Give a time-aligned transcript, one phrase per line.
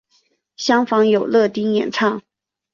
[0.57, 2.23] 相逢有乐町演唱。